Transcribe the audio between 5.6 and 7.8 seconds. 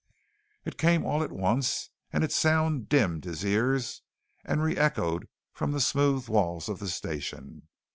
the smooth walls of the Station.